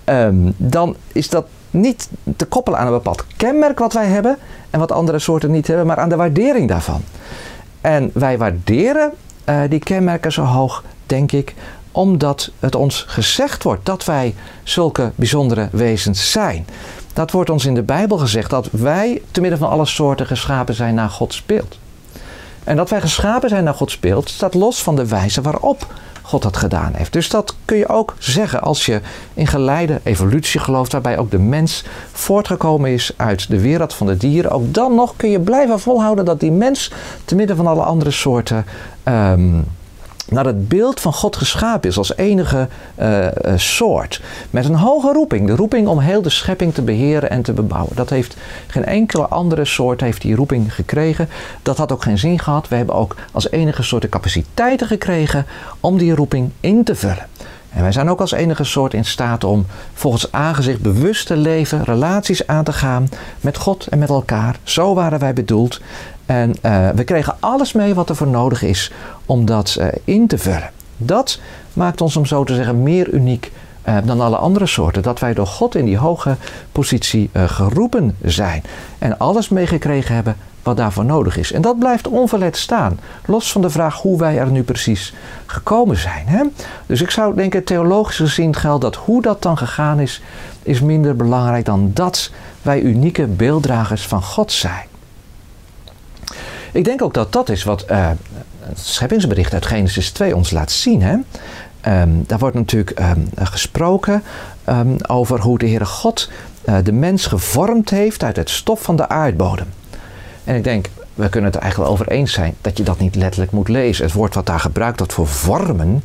um, 0.06 0.54
dan 0.58 0.96
is 1.12 1.30
dat 1.30 1.46
niet 1.72 2.10
te 2.38 2.46
koppelen 2.46 2.80
aan 2.80 2.88
een 2.88 2.94
bepaald 2.94 3.26
kenmerk 3.38 3.80
wat 3.80 3.94
wij 3.94 4.08
hebben 4.08 4.38
en 4.70 4.80
wat 4.80 4.92
andere 4.92 5.20
soorten 5.20 5.52
niet 5.52 5.68
hebben, 5.68 5.86
maar 5.86 5.98
aan 5.98 6.10
de 6.10 6.16
waardering 6.16 6.68
daarvan. 6.68 7.02
En 7.82 8.12
wij 8.14 8.38
waarderen 8.38 9.12
uh, 9.46 9.62
die 9.70 9.80
kenmerken 9.80 10.32
zo 10.32 10.44
hoog 10.44 10.84
denk 11.10 11.32
ik, 11.32 11.56
omdat 11.92 12.52
het 12.60 12.76
ons 12.76 13.06
gezegd 13.08 13.64
wordt 13.64 13.86
dat 13.86 14.06
wij 14.06 14.36
zulke 14.64 15.12
bijzondere 15.16 15.68
wezens 15.72 16.32
zijn. 16.32 16.68
Dat 17.14 17.32
wordt 17.32 17.50
ons 17.50 17.66
in 17.66 17.74
de 17.74 17.82
Bijbel 17.82 18.18
gezegd 18.18 18.50
dat 18.50 18.68
wij 18.72 19.22
te 19.32 19.42
midden 19.42 19.60
van 19.60 19.70
alle 19.70 19.86
soorten 19.86 20.26
geschapen 20.26 20.74
zijn 20.74 20.96
naar 20.96 21.10
Gods 21.10 21.46
beeld. 21.46 21.80
En 22.64 22.76
dat 22.76 22.90
wij 22.90 23.02
geschapen 23.02 23.50
zijn 23.50 23.64
naar 23.64 23.74
Gods 23.74 24.00
beeld 24.00 24.30
staat 24.30 24.54
los 24.54 24.84
van 24.84 24.96
de 24.96 25.08
wijze 25.08 25.42
waarop 25.42 25.88
God 26.22 26.42
dat 26.42 26.58
gedaan 26.58 26.94
heeft. 26.94 27.14
Dus 27.14 27.30
dat 27.30 27.56
kun 27.66 27.78
je 27.78 27.88
ook 27.88 28.16
zeggen 28.20 28.62
als 28.62 28.86
je 28.86 29.02
in 29.34 29.48
geleide 29.48 30.00
evolutie 30.04 30.60
gelooft, 30.60 30.92
waarbij 30.92 31.18
ook 31.18 31.32
de 31.32 31.40
mens 31.40 31.84
voortgekomen 32.12 32.92
is 32.92 33.12
uit 33.16 33.50
de 33.50 33.60
wereld 33.60 33.94
van 33.94 34.08
de 34.08 34.18
dieren. 34.18 34.52
Ook 34.52 34.74
dan 34.74 34.96
nog 34.96 35.14
kun 35.16 35.30
je 35.30 35.40
blijven 35.40 35.80
volhouden 35.80 36.26
dat 36.26 36.40
die 36.40 36.52
mens 36.52 36.92
te 37.26 37.36
midden 37.36 37.56
van 37.56 37.68
alle 37.68 37.84
andere 37.84 38.12
soorten. 38.12 38.66
Um, 39.04 39.66
naar 40.32 40.46
het 40.46 40.68
beeld 40.68 41.00
van 41.00 41.14
God 41.14 41.36
geschapen 41.36 41.90
is 41.90 41.98
als 41.98 42.16
enige 42.16 42.68
uh, 43.00 43.28
soort. 43.56 44.22
Met 44.50 44.66
een 44.66 44.76
hoge 44.76 45.14
roeping. 45.14 45.48
De 45.48 45.56
roeping 45.56 45.88
om 45.88 46.00
heel 46.00 46.22
de 46.22 46.30
schepping 46.30 46.74
te 46.74 46.82
beheren 46.82 47.30
en 47.30 47.42
te 47.42 47.54
bebouwen. 47.54 47.96
Dat 47.96 48.10
heeft 48.10 48.36
geen 48.68 48.86
enkele 48.86 49.28
andere 49.28 49.66
soort 49.66 50.02
heeft 50.02 50.22
die 50.22 50.36
roeping 50.36 50.74
gekregen. 50.74 51.30
Dat 51.64 51.78
had 51.78 51.92
ook 51.92 52.04
geen 52.04 52.18
zin 52.18 52.40
gehad. 52.40 52.68
We 52.68 52.76
hebben 52.76 52.96
ook 52.96 53.16
als 53.32 53.52
enige 53.52 53.84
soort 53.84 54.02
de 54.02 54.10
capaciteiten 54.10 54.88
gekregen 54.88 55.46
om 55.80 55.98
die 55.98 56.16
roeping 56.16 56.52
in 56.60 56.84
te 56.84 56.96
vullen. 56.96 57.28
En 57.74 57.82
wij 57.82 57.92
zijn 57.92 58.10
ook 58.10 58.20
als 58.20 58.32
enige 58.32 58.64
soort 58.64 58.94
in 58.94 59.06
staat 59.06 59.44
om 59.44 59.66
volgens 59.94 60.32
aangezicht 60.32 60.82
bewust 60.82 61.28
te 61.28 61.38
leven, 61.38 61.84
relaties 61.84 62.48
aan 62.48 62.64
te 62.64 62.74
gaan 62.74 63.10
met 63.42 63.58
God 63.58 63.88
en 63.88 64.00
met 64.00 64.10
elkaar. 64.10 64.60
Zo 64.64 64.94
waren 64.94 65.20
wij 65.20 65.34
bedoeld. 65.34 65.82
En 66.26 66.56
uh, 66.62 66.90
we 66.90 67.04
kregen 67.04 67.36
alles 67.40 67.74
mee 67.74 67.94
wat 67.94 68.10
er 68.10 68.16
voor 68.16 68.28
nodig 68.28 68.62
is 68.62 68.92
om 69.26 69.46
dat 69.46 69.78
uh, 69.80 69.88
in 70.04 70.28
te 70.28 70.38
vullen. 70.38 70.72
Dat 70.98 71.40
maakt 71.74 72.02
ons, 72.02 72.16
om 72.18 72.26
zo 72.26 72.44
te 72.44 72.56
zeggen, 72.56 72.84
meer 72.84 73.10
uniek 73.10 73.52
uh, 73.88 73.98
dan 74.04 74.22
alle 74.22 74.38
andere 74.38 74.66
soorten. 74.66 75.02
Dat 75.02 75.20
wij 75.20 75.34
door 75.34 75.48
God 75.48 75.76
in 75.76 75.86
die 75.86 75.98
hoge 75.98 76.36
positie 76.72 77.30
geroepen 77.34 78.16
zijn. 78.24 78.64
En 79.00 79.18
alles 79.18 79.50
meegekregen 79.50 80.16
hebben 80.16 80.36
wat 80.64 80.78
daarvoor 80.78 81.06
nodig 81.06 81.38
is. 81.38 81.52
En 81.52 81.62
dat 81.62 81.80
blijft 81.80 82.08
onverlet 82.08 82.58
staan. 82.58 83.00
Los 83.26 83.52
van 83.52 83.62
de 83.62 83.70
vraag 83.70 84.02
hoe 84.02 84.18
wij 84.18 84.38
er 84.38 84.52
nu 84.52 84.64
precies 84.64 85.14
gekomen 85.46 85.98
zijn. 85.98 86.28
Hè? 86.28 86.44
Dus 86.86 87.02
ik 87.02 87.12
zou 87.12 87.36
denken, 87.36 87.64
theologisch 87.64 88.16
gezien 88.16 88.56
geldt 88.56 88.82
dat 88.82 88.96
hoe 88.96 89.22
dat 89.22 89.42
dan 89.42 89.58
gegaan 89.58 90.00
is, 90.00 90.22
is 90.64 90.82
minder 90.82 91.16
belangrijk 91.16 91.66
dan 91.66 91.92
dat 91.94 92.32
wij 92.62 92.82
unieke 92.82 93.26
beelddragers 93.26 94.08
van 94.08 94.24
God 94.24 94.52
zijn. 94.52 94.88
Ik 96.72 96.84
denk 96.84 97.02
ook 97.02 97.14
dat 97.14 97.34
dat 97.34 97.50
is 97.50 97.64
wat 97.64 97.86
uh, 97.92 98.10
het 98.60 98.80
scheppingsbericht 98.80 99.54
uit 99.54 99.66
Genesis 99.66 100.12
2 100.12 100.36
ons 100.36 100.52
laat 100.52 100.72
zien. 100.72 101.02
Hè? 101.02 101.18
Ehm, 101.82 102.10
daar 102.26 102.40
wordt 102.40 102.56
natuurlijk 102.56 102.90
ehm, 102.90 103.20
gesproken 103.36 104.24
ehm, 104.64 104.96
over 105.08 105.42
hoe 105.42 105.58
de 105.58 105.68
Heere 105.68 105.86
God 105.86 106.30
uh, 106.66 106.76
de 106.84 106.92
mens 106.92 107.26
gevormd 107.26 107.90
heeft 107.90 108.24
uit 108.24 108.36
het 108.36 108.50
stof 108.50 108.82
van 108.82 108.96
de 108.96 109.10
aardbodem. 109.10 109.68
En 110.50 110.56
ik 110.56 110.64
denk, 110.64 110.90
we 111.14 111.30
kunnen 111.30 111.52
het 111.52 111.60
eigenlijk 111.60 111.92
wel 111.92 112.00
over 112.00 112.12
eens 112.12 112.34
zijn 112.34 112.56
dat 112.62 112.78
je 112.78 112.84
dat 112.84 113.00
niet 113.00 113.16
letterlijk 113.16 113.52
moet 113.52 113.68
lezen. 113.68 114.06
Het 114.06 114.14
woord 114.14 114.36
wat 114.36 114.46
daar 114.46 114.60
gebruikt 114.60 114.98
wordt 114.98 115.14
voor 115.14 115.28
vormen, 115.28 116.04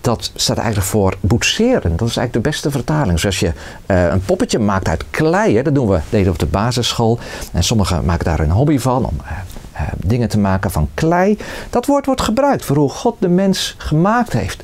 dat 0.00 0.30
staat 0.34 0.56
eigenlijk 0.56 0.86
voor 0.86 1.16
boetseren. 1.20 1.96
Dat 1.96 2.08
is 2.08 2.16
eigenlijk 2.16 2.32
de 2.32 2.50
beste 2.50 2.70
vertaling. 2.70 3.12
Dus 3.12 3.26
als 3.26 3.40
je 3.40 3.52
uh, 3.86 4.06
een 4.06 4.24
poppetje 4.24 4.58
maakt 4.58 4.88
uit 4.88 5.04
klei, 5.10 5.62
dat 5.62 5.74
doen 5.74 5.88
we, 5.88 6.00
deden 6.10 6.32
op 6.32 6.38
de 6.38 6.46
basisschool. 6.46 7.18
En 7.52 7.64
sommigen 7.64 8.04
maken 8.04 8.24
daar 8.24 8.40
een 8.40 8.50
hobby 8.50 8.78
van 8.78 9.04
om 9.04 9.16
uh, 9.22 9.30
uh, 9.74 9.80
dingen 9.96 10.28
te 10.28 10.38
maken 10.38 10.70
van 10.70 10.88
klei. 10.94 11.38
Dat 11.70 11.86
woord 11.86 12.06
wordt 12.06 12.22
gebruikt 12.22 12.64
voor 12.64 12.76
hoe 12.76 12.90
God 12.90 13.16
de 13.18 13.28
mens 13.28 13.74
gemaakt 13.78 14.32
heeft. 14.32 14.62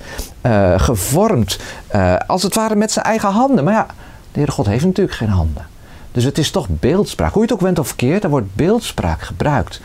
gevormd, 0.77 1.59
als 2.27 2.43
het 2.43 2.55
ware 2.55 2.77
met 2.77 2.93
zijn 2.93 3.05
eigen 3.05 3.31
handen. 3.31 3.65
Maar 3.65 3.75
ja, 3.75 3.87
de 4.33 4.39
Heere 4.39 4.51
God 4.51 4.67
heeft 4.67 4.85
natuurlijk 4.85 5.17
geen 5.17 5.29
handen. 5.29 5.67
Dus 6.13 6.25
het 6.25 6.39
is 6.39 6.51
toch 6.51 6.67
beeldspraak. 6.69 7.33
Hoe 7.33 7.43
je 7.43 7.49
het 7.49 7.57
ook 7.57 7.65
went 7.65 7.79
of 7.79 7.87
verkeerd, 7.87 8.25
er 8.25 8.31
wordt 8.31 8.55
beeldspraak 8.55 9.23
gebruikt. 9.23 9.81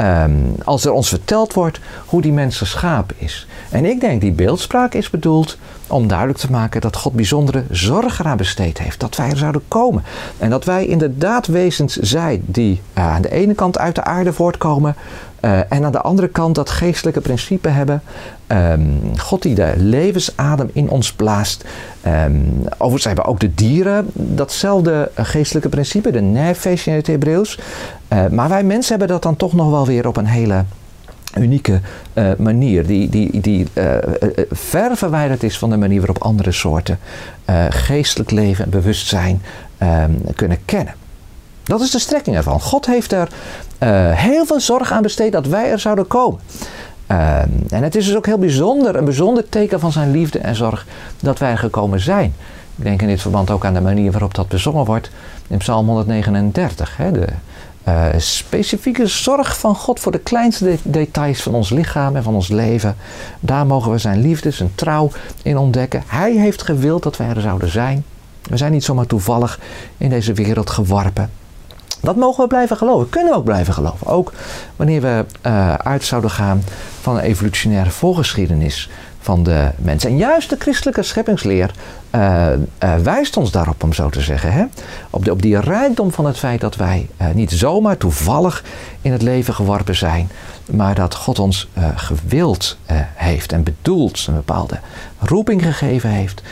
Um, 0.00 0.54
als 0.64 0.84
er 0.84 0.92
ons 0.92 1.08
verteld 1.08 1.52
wordt 1.52 1.80
hoe 2.06 2.22
die 2.22 2.32
mens 2.32 2.58
geschapen 2.58 3.16
is. 3.18 3.46
En 3.70 3.84
ik 3.84 4.00
denk 4.00 4.20
die 4.20 4.32
beeldspraak 4.32 4.94
is 4.94 5.10
bedoeld 5.10 5.58
om 5.86 6.08
duidelijk 6.08 6.38
te 6.38 6.50
maken 6.50 6.80
dat 6.80 6.96
God 6.96 7.12
bijzondere 7.12 7.64
zorg 7.70 8.20
eraan 8.20 8.36
besteed 8.36 8.78
heeft. 8.78 9.00
Dat 9.00 9.16
wij 9.16 9.30
er 9.30 9.36
zouden 9.36 9.62
komen. 9.68 10.02
En 10.38 10.50
dat 10.50 10.64
wij 10.64 10.86
inderdaad 10.86 11.46
wezens 11.46 11.96
zijn 11.96 12.42
die 12.46 12.80
uh, 12.98 13.14
aan 13.14 13.22
de 13.22 13.30
ene 13.30 13.54
kant 13.54 13.78
uit 13.78 13.94
de 13.94 14.04
aarde 14.04 14.32
voortkomen. 14.32 14.96
Uh, 15.44 15.58
en 15.68 15.84
aan 15.84 15.92
de 15.92 16.00
andere 16.00 16.28
kant 16.28 16.54
dat 16.54 16.70
geestelijke 16.70 17.20
principe 17.20 17.68
hebben. 17.68 18.02
Um, 18.46 19.18
God 19.18 19.42
die 19.42 19.54
de 19.54 19.72
levensadem 19.76 20.70
in 20.72 20.90
ons 20.90 21.12
blaast. 21.12 21.64
Um, 22.06 22.62
overigens 22.72 23.04
hebben 23.04 23.24
ook 23.24 23.40
de 23.40 23.54
dieren 23.54 24.06
datzelfde 24.12 25.10
geestelijke 25.14 25.68
principe, 25.68 26.10
de 26.10 26.20
nefesh 26.20 26.86
in 26.86 26.92
het 26.92 27.06
Hebreeuws. 27.06 27.58
Uh, 28.12 28.26
maar 28.26 28.48
wij 28.48 28.62
mensen 28.62 28.90
hebben 28.90 29.08
dat 29.08 29.22
dan 29.22 29.36
toch 29.36 29.52
nog 29.52 29.70
wel 29.70 29.86
weer 29.86 30.06
op 30.06 30.16
een 30.16 30.26
hele 30.26 30.64
unieke 31.38 31.80
uh, 32.14 32.30
manier. 32.38 32.86
Die, 32.86 33.08
die, 33.08 33.40
die 33.40 33.66
ver 34.50 34.96
verwijderd 34.96 35.42
is 35.42 35.58
van 35.58 35.70
de 35.70 35.76
manier 35.76 35.98
waarop 35.98 36.22
andere 36.22 36.52
soorten 36.52 36.98
geestelijk 37.68 38.30
leven 38.30 38.64
en 38.64 38.70
bewustzijn 38.70 39.42
um, 39.82 40.20
kunnen 40.34 40.58
kennen. 40.64 40.94
Dat 41.64 41.80
is 41.80 41.90
de 41.90 41.98
strekking 41.98 42.36
ervan. 42.36 42.60
God 42.60 42.86
heeft 42.86 43.12
er 43.12 43.28
heel 44.14 44.46
veel 44.46 44.60
zorg 44.60 44.92
aan 44.92 45.02
besteed 45.02 45.32
dat 45.32 45.46
wij 45.46 45.70
er 45.70 45.78
zouden 45.78 46.06
komen. 46.06 46.40
Uh, 47.10 47.38
en 47.70 47.82
het 47.82 47.94
is 47.94 48.06
dus 48.06 48.16
ook 48.16 48.26
heel 48.26 48.38
bijzonder, 48.38 48.96
een 48.96 49.04
bijzonder 49.04 49.48
teken 49.48 49.80
van 49.80 49.92
zijn 49.92 50.10
liefde 50.10 50.38
en 50.38 50.54
zorg 50.54 50.86
dat 51.20 51.38
wij 51.38 51.50
er 51.50 51.58
gekomen 51.58 52.00
zijn. 52.00 52.34
Ik 52.76 52.84
denk 52.84 53.02
in 53.02 53.08
dit 53.08 53.20
verband 53.20 53.50
ook 53.50 53.64
aan 53.64 53.74
de 53.74 53.80
manier 53.80 54.10
waarop 54.10 54.34
dat 54.34 54.48
bezongen 54.48 54.84
wordt 54.84 55.10
in 55.46 55.58
Psalm 55.58 55.86
139. 55.86 56.96
Hè, 56.96 57.12
de 57.12 57.26
uh, 57.88 58.06
specifieke 58.16 59.06
zorg 59.06 59.58
van 59.58 59.74
God 59.74 60.00
voor 60.00 60.12
de 60.12 60.18
kleinste 60.18 60.64
de 60.64 60.78
details 60.82 61.42
van 61.42 61.54
ons 61.54 61.70
lichaam 61.70 62.16
en 62.16 62.22
van 62.22 62.34
ons 62.34 62.48
leven. 62.48 62.96
Daar 63.40 63.66
mogen 63.66 63.90
we 63.90 63.98
zijn 63.98 64.20
liefde, 64.20 64.50
zijn 64.50 64.72
trouw 64.74 65.10
in 65.42 65.56
ontdekken. 65.58 66.02
Hij 66.06 66.32
heeft 66.32 66.62
gewild 66.62 67.02
dat 67.02 67.16
wij 67.16 67.28
er 67.28 67.40
zouden 67.40 67.70
zijn. 67.70 68.04
We 68.42 68.56
zijn 68.56 68.72
niet 68.72 68.84
zomaar 68.84 69.06
toevallig 69.06 69.60
in 69.96 70.10
deze 70.10 70.32
wereld 70.32 70.70
geworpen. 70.70 71.30
Dat 72.04 72.16
mogen 72.16 72.42
we 72.42 72.48
blijven 72.48 72.76
geloven. 72.76 73.08
Kunnen 73.08 73.32
we 73.32 73.38
ook 73.38 73.44
blijven 73.44 73.74
geloven. 73.74 74.06
Ook 74.06 74.32
wanneer 74.76 75.00
we 75.00 75.24
uh, 75.46 75.74
uit 75.74 76.04
zouden 76.04 76.30
gaan 76.30 76.62
van 77.00 77.16
een 77.16 77.22
evolutionaire 77.22 77.90
voorgeschiedenis 77.90 78.90
van 79.20 79.42
de 79.42 79.70
mens. 79.76 80.04
En 80.04 80.16
juist 80.16 80.50
de 80.50 80.56
christelijke 80.58 81.02
scheppingsleer 81.02 81.70
uh, 82.14 82.46
uh, 82.84 82.94
wijst 83.02 83.36
ons 83.36 83.50
daarop, 83.50 83.82
om 83.82 83.92
zo 83.92 84.08
te 84.08 84.20
zeggen. 84.20 84.52
Hè? 84.52 84.64
Op, 85.10 85.24
de, 85.24 85.30
op 85.30 85.42
die 85.42 85.60
rijkdom 85.60 86.12
van 86.12 86.26
het 86.26 86.38
feit 86.38 86.60
dat 86.60 86.76
wij 86.76 87.08
niet 87.34 87.52
zomaar 87.52 87.96
toevallig 87.96 88.64
in 89.00 89.12
het 89.12 89.22
leven 89.22 89.54
geworpen 89.54 89.96
zijn, 89.96 90.30
maar 90.70 90.94
dat 90.94 91.14
God 91.14 91.38
ons 91.38 91.68
gewild 91.94 92.76
heeft 93.14 93.52
en 93.52 93.62
bedoeld, 93.62 94.24
een 94.28 94.34
bepaalde 94.34 94.78
roeping 95.18 95.62
gegeven 95.62 96.10
heeft. 96.10 96.42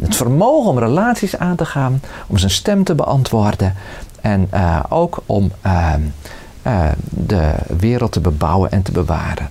het 0.00 0.16
vermogen 0.16 0.70
om 0.70 0.78
relaties 0.78 1.36
aan 1.38 1.56
te 1.56 1.64
gaan, 1.64 2.00
om 2.26 2.38
zijn 2.38 2.50
stem 2.50 2.84
te 2.84 2.94
beantwoorden, 2.94 3.74
en 4.20 4.48
uh, 4.54 4.80
ook 4.88 5.22
om 5.26 5.52
uh, 5.66 5.94
uh, 6.66 6.88
de 7.10 7.52
wereld 7.78 8.12
te 8.12 8.20
bebouwen 8.20 8.70
en 8.70 8.82
te 8.82 8.92
bewaren. 8.92 9.48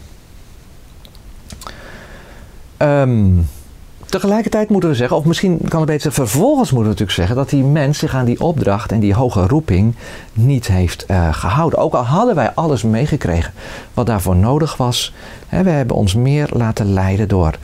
Um, 2.77 3.47
tegelijkertijd 4.05 4.69
moeten 4.69 4.89
we 4.89 4.95
zeggen, 4.95 5.17
of 5.17 5.25
misschien 5.25 5.59
kan 5.67 5.79
het 5.79 5.89
beter 5.89 6.11
vervolgens 6.11 6.71
moeten 6.71 6.91
we 6.91 6.99
natuurlijk 6.99 7.17
zeggen, 7.17 7.35
dat 7.35 7.49
die 7.49 7.63
mens 7.63 7.97
zich 7.97 8.15
aan 8.15 8.25
die 8.25 8.41
opdracht 8.41 8.91
en 8.91 8.99
die 8.99 9.13
hoge 9.13 9.47
roeping 9.47 9.95
niet 10.33 10.67
heeft 10.67 11.05
gehouden. 11.31 11.79
Ook 11.79 11.93
al 11.93 12.03
hadden 12.03 12.35
wij 12.35 12.51
alles 12.53 12.83
meegekregen 12.83 13.53
wat 13.93 14.05
daarvoor 14.05 14.35
nodig 14.35 14.77
was, 14.77 15.13
hè, 15.47 15.63
we 15.63 15.69
hebben 15.69 15.95
ons 15.95 16.15
meer 16.15 16.49
laten 16.51 16.93
leiden 16.93 17.27
door 17.27 17.57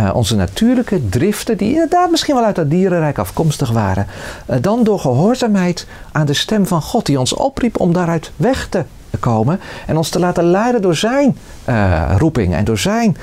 uh, 0.00 0.10
onze 0.14 0.36
natuurlijke 0.36 1.08
driften, 1.08 1.56
die 1.56 1.72
inderdaad 1.72 2.10
misschien 2.10 2.34
wel 2.34 2.44
uit 2.44 2.56
het 2.56 2.70
dierenrijk 2.70 3.18
afkomstig 3.18 3.70
waren, 3.70 4.06
uh, 4.50 4.56
dan 4.60 4.84
door 4.84 5.00
gehoorzaamheid 5.00 5.86
aan 6.12 6.26
de 6.26 6.34
stem 6.34 6.66
van 6.66 6.82
God, 6.82 7.06
die 7.06 7.18
ons 7.18 7.32
opriep 7.32 7.80
om 7.80 7.92
daaruit 7.92 8.30
weg 8.36 8.68
te 8.68 8.84
komen 9.20 9.60
en 9.86 9.96
ons 9.96 10.08
te 10.08 10.18
laten 10.18 10.44
leiden 10.44 10.82
door 10.82 10.96
zijn 10.96 11.38
uh, 11.68 12.14
roeping 12.18 12.54
en 12.54 12.64
door 12.64 12.78
zijn 12.78 13.16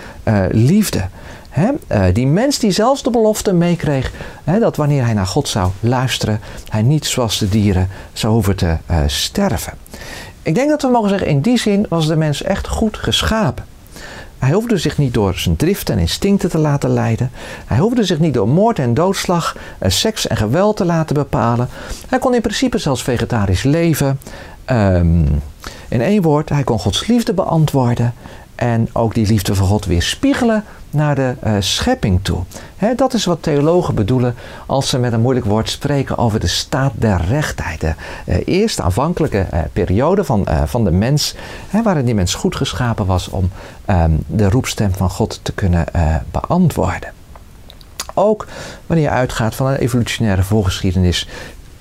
liefde. 0.51 1.07
Die 2.13 2.27
mens 2.27 2.59
die 2.59 2.71
zelfs 2.71 3.03
de 3.03 3.09
belofte 3.09 3.53
meekreeg 3.53 4.11
dat 4.59 4.75
wanneer 4.75 5.03
hij 5.03 5.13
naar 5.13 5.27
God 5.27 5.47
zou 5.47 5.71
luisteren, 5.79 6.39
hij 6.69 6.81
niet 6.81 7.05
zoals 7.05 7.37
de 7.37 7.49
dieren 7.49 7.89
zou 8.13 8.33
hoeven 8.33 8.55
te 8.55 8.77
sterven. 9.05 9.73
Ik 10.41 10.55
denk 10.55 10.69
dat 10.69 10.81
we 10.81 10.87
mogen 10.87 11.09
zeggen, 11.09 11.27
in 11.27 11.41
die 11.41 11.57
zin 11.57 11.85
was 11.89 12.07
de 12.07 12.15
mens 12.15 12.43
echt 12.43 12.67
goed 12.67 12.97
geschapen. 12.97 13.65
Hij 14.39 14.51
hoefde 14.51 14.77
zich 14.77 14.97
niet 14.97 15.13
door 15.13 15.35
zijn 15.35 15.55
driften 15.55 15.95
en 15.95 15.99
instincten 15.99 16.49
te 16.49 16.57
laten 16.57 16.89
leiden. 16.89 17.31
Hij 17.65 17.77
hoefde 17.77 18.03
zich 18.03 18.19
niet 18.19 18.33
door 18.33 18.47
moord 18.47 18.79
en 18.79 18.93
doodslag, 18.93 19.55
eh, 19.77 19.89
seks 19.89 20.27
en 20.27 20.37
geweld 20.37 20.77
te 20.77 20.85
laten 20.85 21.15
bepalen. 21.15 21.69
Hij 22.07 22.19
kon 22.19 22.33
in 22.33 22.41
principe 22.41 22.77
zelfs 22.77 23.03
vegetarisch 23.03 23.63
leven. 23.63 24.19
Um, 24.71 25.41
in 25.87 26.01
één 26.01 26.21
woord, 26.21 26.49
hij 26.49 26.63
kon 26.63 26.79
Gods 26.79 27.07
liefde 27.07 27.33
beantwoorden 27.33 28.13
en 28.55 28.89
ook 28.93 29.13
die 29.13 29.27
liefde 29.27 29.55
van 29.55 29.67
God 29.67 29.85
weer 29.85 30.01
spiegelen 30.01 30.63
naar 30.97 31.15
de 31.15 31.35
uh, 31.45 31.55
schepping 31.59 32.19
toe. 32.21 32.43
Dat 32.95 33.13
is 33.13 33.25
wat 33.25 33.43
theologen 33.43 33.95
bedoelen 33.95 34.35
als 34.65 34.89
ze 34.89 34.99
met 34.99 35.13
een 35.13 35.21
moeilijk 35.21 35.45
woord 35.45 35.69
spreken 35.69 36.17
over 36.17 36.39
de 36.39 36.47
staat 36.47 36.91
der 36.95 37.21
rechtheid. 37.29 37.81
De 37.81 37.93
uh, 38.25 38.35
eerste 38.45 38.81
aanvankelijke 38.81 39.47
uh, 39.53 39.59
periode 39.73 40.23
van, 40.23 40.47
van 40.65 40.83
de 40.83 40.91
mens, 40.91 41.35
waarin 41.83 42.05
die 42.05 42.15
mens 42.15 42.33
goed 42.33 42.55
geschapen 42.55 43.05
was 43.05 43.29
om 43.29 43.49
um, 43.89 44.23
de 44.27 44.49
roepstem 44.49 44.93
van 44.93 45.09
God 45.09 45.39
te 45.41 45.53
kunnen 45.53 45.85
beantwoorden. 46.31 47.11
Ook 48.13 48.47
wanneer 48.85 49.05
je 49.05 49.11
uitgaat 49.11 49.55
van 49.55 49.67
een 49.67 49.75
evolutionaire 49.75 50.43
voorgeschiedenis, 50.43 51.27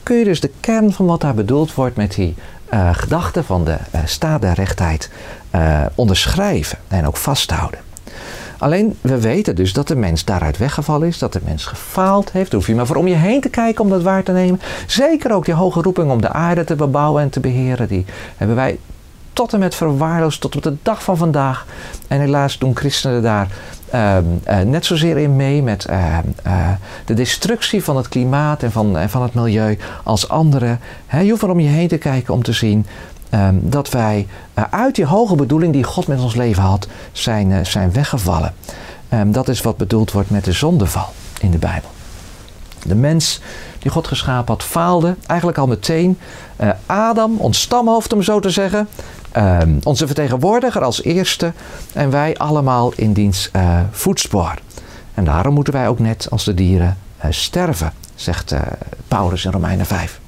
kun 0.02 0.16
je 0.16 0.24
dus 0.24 0.40
de 0.40 0.50
kern 0.60 0.92
van 0.92 1.06
wat 1.06 1.20
daar 1.20 1.34
bedoeld 1.34 1.74
wordt 1.74 1.96
met 1.96 2.14
die 2.14 2.34
gedachte 2.92 3.42
van 3.42 3.64
de 3.64 3.76
staat 4.04 4.40
der 4.40 4.54
rechtheid 4.54 5.10
onderschrijven 5.94 6.78
en 6.88 7.06
ook 7.06 7.16
vasthouden. 7.16 7.85
Alleen 8.58 8.96
we 9.00 9.20
weten 9.20 9.56
dus 9.56 9.72
dat 9.72 9.88
de 9.88 9.96
mens 9.96 10.24
daaruit 10.24 10.58
weggevallen 10.58 11.08
is, 11.08 11.18
dat 11.18 11.32
de 11.32 11.40
mens 11.44 11.64
gefaald 11.64 12.32
heeft. 12.32 12.52
Hoef 12.52 12.66
je 12.66 12.74
maar 12.74 12.86
voor 12.86 12.96
om 12.96 13.08
je 13.08 13.14
heen 13.14 13.40
te 13.40 13.48
kijken 13.48 13.84
om 13.84 13.90
dat 13.90 14.02
waar 14.02 14.22
te 14.22 14.32
nemen. 14.32 14.60
Zeker 14.86 15.32
ook 15.32 15.44
die 15.44 15.54
hoge 15.54 15.82
roeping 15.82 16.10
om 16.10 16.20
de 16.20 16.32
aarde 16.32 16.64
te 16.64 16.74
bebouwen 16.74 17.22
en 17.22 17.30
te 17.30 17.40
beheren, 17.40 17.88
die 17.88 18.04
hebben 18.36 18.56
wij 18.56 18.78
tot 19.32 19.52
en 19.52 19.58
met 19.58 19.74
verwaarloosd 19.74 20.40
tot 20.40 20.56
op 20.56 20.62
de 20.62 20.76
dag 20.82 21.02
van 21.02 21.16
vandaag. 21.16 21.66
En 22.08 22.20
helaas 22.20 22.58
doen 22.58 22.76
christenen 22.76 23.22
daar 23.22 23.48
uh, 23.94 24.16
uh, 24.48 24.60
net 24.60 24.86
zozeer 24.86 25.18
in 25.18 25.36
mee 25.36 25.62
met 25.62 25.86
uh, 25.90 26.18
de 27.04 27.14
destructie 27.14 27.84
van 27.84 27.96
het 27.96 28.08
klimaat 28.08 28.62
en 28.62 28.72
van, 28.72 29.08
van 29.08 29.22
het 29.22 29.34
milieu 29.34 29.78
als 30.04 30.28
anderen. 30.28 30.80
Je 31.22 31.30
hoeft 31.30 31.42
maar 31.42 31.50
om 31.50 31.60
je 31.60 31.68
heen 31.68 31.88
te 31.88 31.98
kijken 31.98 32.34
om 32.34 32.42
te 32.42 32.52
zien 32.52 32.86
um, 33.30 33.60
dat 33.62 33.90
wij 33.90 34.26
uh, 34.58 34.64
uit 34.70 34.94
die 34.94 35.06
hoge 35.06 35.34
bedoeling 35.34 35.72
die 35.72 35.84
God 35.84 36.06
met 36.06 36.20
ons 36.20 36.34
leven 36.34 36.62
had, 36.62 36.86
zijn, 37.12 37.50
uh, 37.50 37.64
zijn 37.64 37.92
weggevallen. 37.92 38.54
Um, 39.14 39.32
dat 39.32 39.48
is 39.48 39.60
wat 39.60 39.76
bedoeld 39.76 40.12
wordt 40.12 40.30
met 40.30 40.44
de 40.44 40.52
zondeval 40.52 41.08
in 41.40 41.50
de 41.50 41.58
Bijbel. 41.58 41.90
De 42.82 42.94
mens 42.94 43.40
die 43.78 43.90
God 43.90 44.06
geschapen 44.06 44.54
had, 44.54 44.62
faalde 44.62 45.16
eigenlijk 45.26 45.58
al 45.58 45.66
meteen. 45.66 46.18
Uh, 46.60 46.70
Adam, 46.86 47.36
ons 47.36 47.60
stamhoofd 47.60 48.12
om 48.12 48.22
zo 48.22 48.40
te 48.40 48.50
zeggen, 48.50 48.88
um, 49.36 49.78
onze 49.82 50.06
vertegenwoordiger 50.06 50.82
als 50.82 51.02
eerste 51.02 51.52
en 51.92 52.10
wij 52.10 52.36
allemaal 52.36 52.92
in 52.96 53.12
diens 53.12 53.50
voetspoor. 53.90 54.54
En 55.14 55.24
daarom 55.24 55.54
moeten 55.54 55.72
wij 55.72 55.88
ook 55.88 55.98
net 55.98 56.26
als 56.30 56.44
de 56.44 56.54
dieren 56.54 56.98
sterven, 57.30 57.92
zegt 58.14 58.54
Paulus 59.08 59.44
in 59.44 59.50
Romeinen 59.50 59.86
5. 59.86 60.20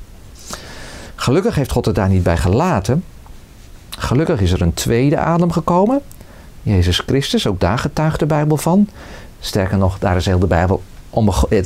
Gelukkig 1.28 1.54
heeft 1.54 1.72
God 1.72 1.84
het 1.84 1.94
daar 1.94 2.08
niet 2.08 2.22
bij 2.22 2.36
gelaten. 2.36 3.04
Gelukkig 3.90 4.40
is 4.40 4.52
er 4.52 4.62
een 4.62 4.74
tweede 4.74 5.18
adem 5.18 5.52
gekomen. 5.52 6.00
Jezus 6.62 6.98
Christus, 7.06 7.46
ook 7.46 7.60
daar 7.60 7.78
getuigt 7.78 8.18
de 8.18 8.26
Bijbel 8.26 8.56
van. 8.56 8.88
Sterker 9.40 9.78
nog, 9.78 9.98
daar 9.98 10.16
is 10.16 10.26
heel 10.26 10.38
de 10.38 10.46
Bijbel 10.46 10.82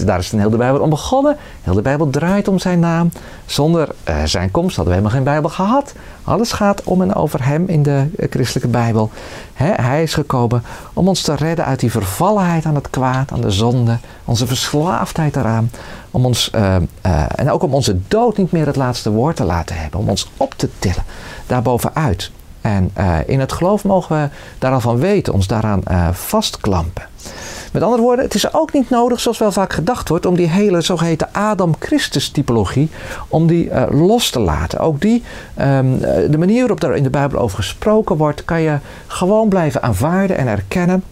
daar 0.05 0.19
is 0.19 0.33
een 0.33 0.39
heel 0.39 0.51
de 0.51 0.57
Bijbel 0.57 0.81
om 0.81 0.91
begonnen. 0.91 1.37
Heel 1.63 1.75
de 1.75 1.83
Bijbel 1.83 2.11
draait 2.11 2.49
om 2.49 2.59
zijn 2.59 2.79
naam. 2.79 3.11
Zonder 3.47 3.89
uh, 4.09 4.25
zijn 4.25 4.51
komst 4.51 4.77
hadden 4.77 4.95
we 4.95 5.01
helemaal 5.01 5.17
geen 5.17 5.33
Bijbel 5.33 5.51
gehad. 5.51 5.93
Alles 6.25 6.53
gaat 6.53 6.83
om 6.85 7.03
en 7.03 7.15
over 7.15 7.45
hem 7.45 7.69
in 7.69 7.83
de 7.83 8.07
uh, 8.17 8.27
christelijke 8.31 8.69
Bijbel. 8.69 9.11
Hij 9.55 10.03
is 10.03 10.15
gekomen 10.15 10.63
om 10.93 11.09
ons 11.09 11.23
te 11.23 11.35
redden 11.35 11.65
uit 11.65 11.81
die 11.81 11.91
vervallenheid 11.91 12.65
aan 12.65 12.75
het 12.75 12.91
kwaad, 12.91 13.33
aan 13.33 13.41
de 13.41 13.51
zonde, 13.51 13.99
onze 14.25 14.47
verslaafdheid 14.47 15.37
eraan. 15.37 15.71
Om 16.11 16.27
ons, 16.27 16.51
en 17.35 17.51
ook 17.51 17.63
om 17.63 17.75
onze 17.75 17.99
dood 18.09 18.37
niet 18.37 18.53
meer 18.53 18.67
het 18.67 18.77
laatste 18.77 19.11
woord 19.11 19.37
te 19.37 19.45
laten 19.45 19.77
hebben. 19.77 20.01
Om 20.01 20.09
ons 20.09 20.31
op 20.37 20.55
te 20.57 20.69
tillen, 20.79 21.05
daarbovenuit. 21.47 22.31
En 22.61 22.93
in 23.27 23.41
het 23.41 23.53
geloof 23.53 23.85
mogen 23.85 24.23
we 24.23 24.29
daar 24.59 24.73
al 24.73 24.81
van 24.81 24.99
weten, 24.99 25.33
ons 25.33 25.47
daaraan 25.47 25.83
vastklampen. 26.13 27.03
Met 27.73 27.83
andere 27.83 28.03
woorden, 28.03 28.25
het 28.25 28.35
is 28.35 28.55
ook 28.55 28.73
niet 28.73 28.91
nodig, 28.91 29.21
zoals 29.21 29.39
wel 29.39 29.53
vaak 29.53 29.73
gedacht 29.73 30.09
wordt, 30.09 30.27
om 30.27 30.37
die 30.37 30.49
hele 30.49 30.81
zogeheten 30.81 31.29
Adam-Christus-typologie, 31.33 32.91
om 33.29 33.47
die 33.47 33.67
uh, 33.69 33.83
los 33.91 34.31
te 34.31 34.41
laten. 34.41 34.79
Ook 34.79 35.01
die, 35.01 35.23
um, 35.61 35.99
de 36.31 36.39
manier 36.39 36.61
waarop 36.61 36.81
daar 36.81 36.97
in 36.97 37.03
de 37.03 37.11
Bijbel 37.11 37.39
over 37.39 37.57
gesproken 37.57 38.17
wordt, 38.17 38.45
kan 38.45 38.61
je 38.61 38.79
gewoon 39.07 39.49
blijven 39.49 39.83
aanvaarden 39.83 40.37
en 40.37 40.47
erkennen. 40.47 41.03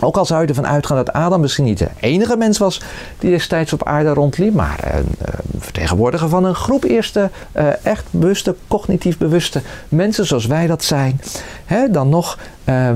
Ook 0.00 0.16
al 0.16 0.24
zou 0.24 0.42
je 0.42 0.48
ervan 0.48 0.66
uitgaan 0.66 0.96
dat 0.96 1.12
Adam 1.12 1.40
misschien 1.40 1.64
niet 1.64 1.78
de 1.78 1.88
enige 2.00 2.36
mens 2.36 2.58
was 2.58 2.80
die 3.18 3.30
destijds 3.30 3.72
op 3.72 3.84
aarde 3.84 4.08
rondliep, 4.08 4.54
maar 4.54 4.94
een, 4.94 5.06
vertegenwoordiger 5.58 6.28
van 6.28 6.44
een 6.44 6.54
groep 6.54 6.84
eerste 6.84 7.30
uh, 7.56 7.86
echt 7.86 8.04
bewuste, 8.10 8.56
cognitief 8.68 9.18
bewuste 9.18 9.62
mensen 9.88 10.26
zoals 10.26 10.46
wij 10.46 10.66
dat 10.66 10.84
zijn, 10.84 11.20
hè, 11.64 11.90
dan 11.90 12.08
nog 12.08 12.38
uh, 12.64 12.90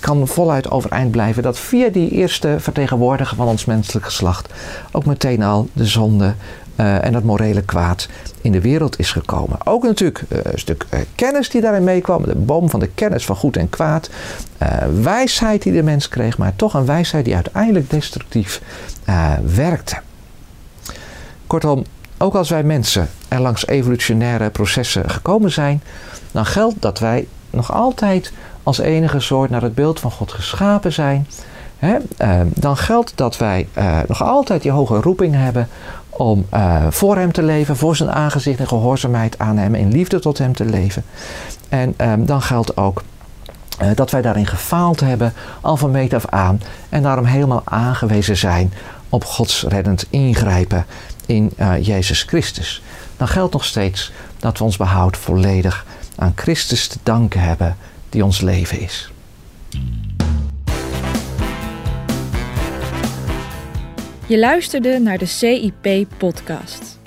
kan 0.00 0.28
voluit 0.28 0.70
overeind 0.70 1.10
blijven 1.10 1.42
dat 1.42 1.58
via 1.58 1.88
die 1.88 2.10
eerste 2.10 2.56
vertegenwoordiger 2.58 3.36
van 3.36 3.46
ons 3.46 3.64
menselijk 3.64 4.04
geslacht 4.04 4.52
ook 4.92 5.06
meteen 5.06 5.42
al 5.42 5.68
de 5.72 5.86
zonde 5.86 6.34
uh, 6.80 7.04
en 7.04 7.12
dat 7.12 7.22
morele 7.22 7.62
kwaad 7.62 8.08
in 8.40 8.52
de 8.52 8.60
wereld 8.60 8.98
is 8.98 9.12
gekomen. 9.12 9.66
Ook 9.66 9.82
natuurlijk 9.82 10.22
uh, 10.28 10.38
een 10.42 10.58
stuk 10.58 10.86
uh, 10.90 11.00
kennis 11.14 11.50
die 11.50 11.60
daarin 11.60 11.84
meekwam, 11.84 12.24
de 12.24 12.34
boom 12.34 12.70
van 12.70 12.80
de 12.80 12.90
kennis 12.94 13.24
van 13.24 13.36
goed 13.36 13.56
en 13.56 13.70
kwaad, 13.70 14.10
wijsheid 15.02 15.62
die 15.62 15.72
de 15.72 15.82
mens 15.82 16.08
kreeg, 16.08 16.38
maar 16.38 16.56
toch 16.56 16.74
een 16.74 16.86
wijsheid 16.86 17.24
die 17.24 17.34
uiteindelijk 17.34 17.90
destructief 17.90 18.62
werkte. 19.44 19.96
Kortom, 21.46 21.84
ook 22.18 22.34
als 22.34 22.50
wij 22.50 22.62
mensen 22.62 23.08
er 23.28 23.40
langs 23.40 23.66
evolutionaire 23.66 24.50
processen 24.50 25.10
gekomen 25.10 25.50
zijn, 25.50 25.82
dan 26.32 26.46
geldt 26.46 26.82
dat 26.82 26.98
wij 26.98 27.26
nog 27.50 27.72
altijd 27.72 28.32
als 28.62 28.78
enige 28.78 29.20
soort 29.20 29.50
naar 29.50 29.62
het 29.62 29.74
beeld 29.74 30.00
van 30.00 30.10
God 30.10 30.32
geschapen 30.32 30.92
zijn. 30.92 31.26
Hè? 31.78 31.96
dan 32.46 32.76
geldt 32.76 33.12
dat 33.14 33.38
wij 33.38 33.68
nog 34.06 34.22
altijd 34.22 34.62
die 34.62 34.70
hoge 34.70 35.00
roeping 35.00 35.34
hebben 35.34 35.68
om 36.20 36.46
uh, 36.54 36.86
voor 36.90 37.16
hem 37.16 37.32
te 37.32 37.42
leven, 37.42 37.76
voor 37.76 37.96
zijn 37.96 38.10
aangezicht 38.10 38.58
en 38.58 38.68
gehoorzaamheid 38.68 39.38
aan 39.38 39.56
hem, 39.56 39.74
in 39.74 39.90
liefde 39.92 40.18
tot 40.18 40.38
hem 40.38 40.54
te 40.54 40.64
leven. 40.64 41.04
En 41.68 41.94
um, 41.98 42.26
dan 42.26 42.42
geldt 42.42 42.76
ook 42.76 43.02
uh, 43.82 43.88
dat 43.94 44.10
wij 44.10 44.22
daarin 44.22 44.46
gefaald 44.46 45.00
hebben, 45.00 45.32
al 45.60 45.76
van 45.76 45.90
meet 45.90 46.14
af 46.14 46.26
aan, 46.26 46.60
en 46.88 47.02
daarom 47.02 47.24
helemaal 47.24 47.62
aangewezen 47.64 48.36
zijn 48.36 48.72
op 49.08 49.24
Gods 49.24 49.62
reddend 49.62 50.06
ingrijpen 50.10 50.86
in 51.26 51.52
uh, 51.58 51.86
Jezus 51.86 52.22
Christus. 52.22 52.82
Dan 53.16 53.28
geldt 53.28 53.52
nog 53.52 53.64
steeds 53.64 54.12
dat 54.38 54.58
we 54.58 54.64
ons 54.64 54.76
behoud 54.76 55.16
volledig 55.16 55.86
aan 56.16 56.32
Christus 56.34 56.86
te 56.86 56.98
danken 57.02 57.40
hebben, 57.40 57.76
die 58.08 58.24
ons 58.24 58.40
leven 58.40 58.80
is. 58.80 59.12
Je 64.30 64.38
luisterde 64.38 64.98
naar 64.98 65.18
de 65.18 65.26
CIP-podcast. 65.26 66.98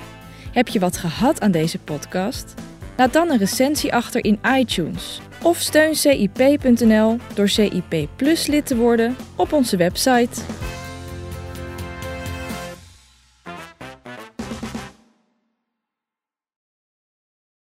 Heb 0.52 0.68
je 0.68 0.80
wat 0.80 0.98
gehad 0.98 1.42
aan 1.42 1.52
deze 1.52 1.80
podcast? 1.80 2.54
Laat 2.98 3.14
dan 3.14 3.30
een 3.30 3.38
recensie 3.38 3.94
achter 3.94 4.26
in 4.26 4.40
iTunes 4.58 5.22
of 5.44 5.58
steun 5.58 5.96
CIP.nl 5.96 7.18
door 7.34 7.50
CIP 7.50 8.08
Plus 8.16 8.48
lid 8.48 8.66
te 8.66 8.76
worden 8.76 9.16
op 9.36 9.54
onze 9.54 9.78
website. 9.78 10.42